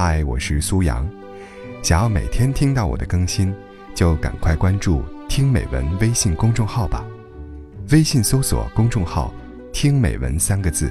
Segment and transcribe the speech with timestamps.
[0.00, 1.04] 嗨，我是苏阳。
[1.82, 3.52] 想要每天听到我的更新，
[3.96, 7.04] 就赶快关注“听美文”微信公众号吧。
[7.90, 9.34] 微信搜索公众号
[9.74, 10.88] “听美文”三个字，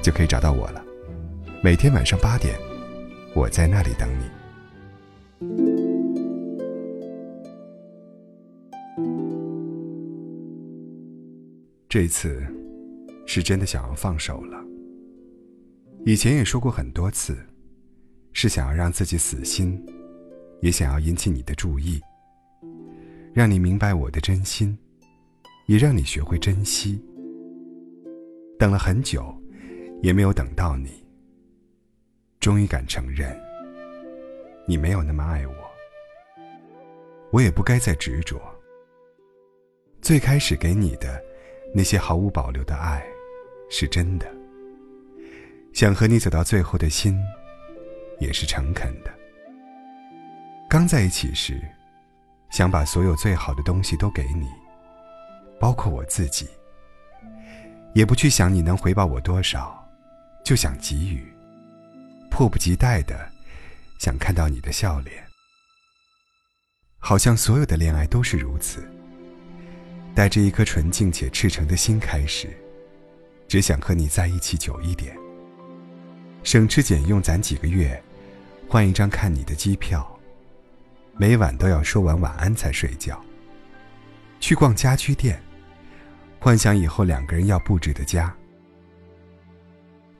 [0.00, 0.82] 就可以找到我了。
[1.62, 2.58] 每天晚上八点，
[3.34, 4.24] 我在那里等你。
[11.90, 12.42] 这次
[13.26, 14.58] 是真的想要放手了。
[16.06, 17.36] 以前也说过很多次。
[18.32, 19.84] 是想要让自己死心，
[20.60, 22.00] 也想要引起你的注意，
[23.34, 24.76] 让你明白我的真心，
[25.66, 27.02] 也让你学会珍惜。
[28.58, 29.34] 等了很久，
[30.02, 31.04] 也没有等到你。
[32.38, 33.38] 终于敢承认，
[34.66, 35.54] 你没有那么爱我。
[37.32, 38.40] 我也不该再执着。
[40.00, 41.22] 最开始给你的
[41.74, 43.04] 那些毫无保留的爱，
[43.68, 44.26] 是真的。
[45.72, 47.16] 想和你走到最后的心。
[48.20, 49.10] 也是诚恳的。
[50.68, 51.60] 刚在一起时，
[52.50, 54.46] 想把所有最好的东西都给你，
[55.58, 56.48] 包括我自己。
[57.92, 59.84] 也不去想你能回报我多少，
[60.44, 61.26] 就想给予，
[62.30, 63.28] 迫不及待的
[63.98, 65.24] 想看到你的笑脸。
[67.00, 68.88] 好像所有的恋爱都是如此，
[70.14, 72.48] 带着一颗纯净且赤诚的心开始，
[73.48, 75.16] 只想和你在一起久一点，
[76.44, 78.00] 省吃俭用攒几个月。
[78.72, 80.08] 换一张看你的机票，
[81.16, 83.20] 每晚都要说完晚安才睡觉。
[84.38, 85.42] 去逛家居店，
[86.38, 88.32] 幻想以后两个人要布置的家。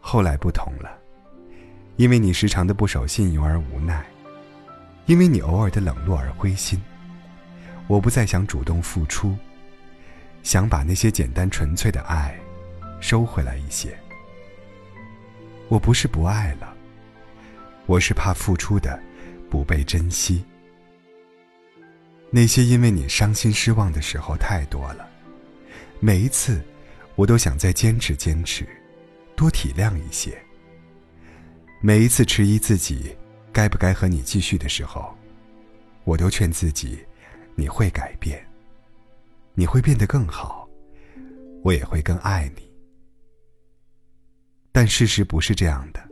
[0.00, 0.90] 后来不同了，
[1.94, 4.04] 因为你时常的不守信用而无奈，
[5.06, 6.76] 因为你偶尔的冷落而灰心。
[7.86, 9.36] 我不再想主动付出，
[10.42, 12.36] 想把那些简单纯粹的爱
[13.00, 13.96] 收回来一些。
[15.68, 16.78] 我不是不爱了。
[17.90, 19.02] 我是怕付出的
[19.50, 20.44] 不被珍惜，
[22.30, 25.10] 那些因为你伤心失望的时候太多了，
[25.98, 26.62] 每一次
[27.16, 28.64] 我都想再坚持坚持，
[29.34, 30.40] 多体谅一些。
[31.80, 33.12] 每一次迟疑自己
[33.52, 35.12] 该不该和你继续的时候，
[36.04, 36.96] 我都劝自己
[37.56, 38.40] 你会改变，
[39.54, 40.68] 你会变得更好，
[41.64, 42.70] 我也会更爱你。
[44.70, 46.09] 但事实不是这样的。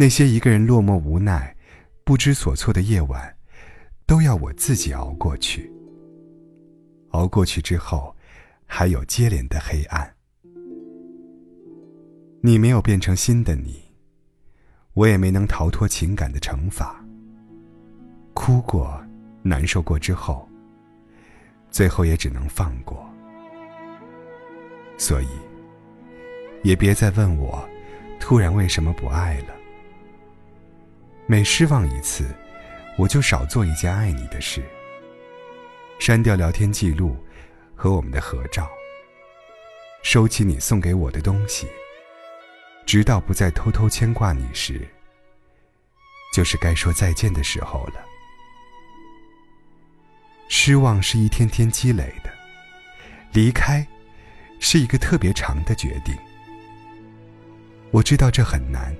[0.00, 1.56] 那些一个人落寞无奈、
[2.04, 3.36] 不知所措的夜晚，
[4.06, 5.68] 都要我自己熬过去。
[7.08, 8.14] 熬过去之后，
[8.64, 10.14] 还有接连的黑暗。
[12.40, 13.82] 你没有变成新的你，
[14.94, 17.04] 我也没能逃脱情感的惩罚。
[18.34, 19.04] 哭过、
[19.42, 20.48] 难受过之后，
[21.72, 23.04] 最后也只能放过。
[24.96, 25.28] 所以，
[26.62, 27.68] 也别再问我，
[28.20, 29.57] 突然为什么不爱了。
[31.30, 32.34] 每失望一次，
[32.96, 34.64] 我就少做一件爱你的事。
[35.98, 37.14] 删掉聊天记录
[37.76, 38.66] 和我们的合照，
[40.02, 41.68] 收起你送给我的东西，
[42.86, 44.88] 直到不再偷偷牵挂你时，
[46.32, 48.02] 就是该说再见的时候了。
[50.48, 52.30] 失望是一天天积累的，
[53.34, 53.86] 离开
[54.60, 56.16] 是一个特别长的决定。
[57.90, 58.96] 我知道这很难，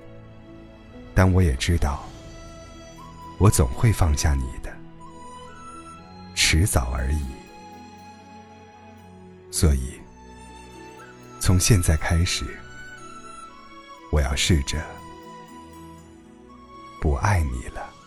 [1.15, 2.06] 但我也知道。
[3.38, 4.76] 我总会放下你的，
[6.34, 7.25] 迟早而已。
[9.50, 10.00] 所以，
[11.41, 12.44] 从现在开始，
[14.10, 14.84] 我要试着
[17.00, 17.97] 不爱你了。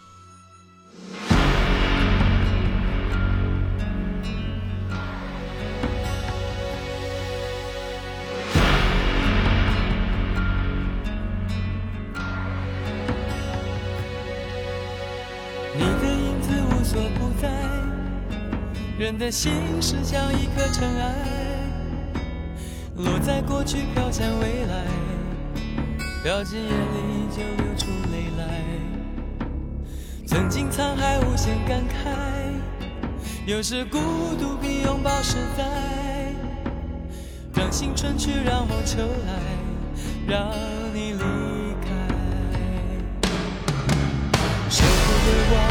[19.12, 19.52] 人的心
[19.82, 21.14] 事像一颗尘埃，
[22.96, 24.86] 落在过去飘向未来，
[26.24, 28.64] 掉进眼里就流出泪来。
[30.26, 32.08] 曾经沧海无限感慨，
[33.46, 34.00] 有时孤
[34.40, 35.66] 独比拥抱实在。
[37.54, 39.34] 让青春去，让梦秋来，
[40.26, 40.54] 让
[40.94, 41.20] 你离
[41.82, 41.90] 开。
[44.70, 45.71] 舍不得忘。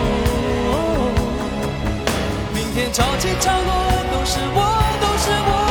[2.73, 3.73] 每天潮起潮落，
[4.13, 4.59] 都是我，
[5.01, 5.70] 都是我，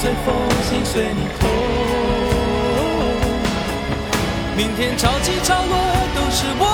[0.00, 1.50] 随风，心随你痛。
[4.56, 5.76] 明天潮起潮落，
[6.14, 6.64] 都是我，